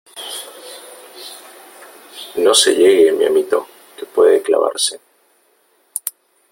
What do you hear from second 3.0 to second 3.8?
mi amito,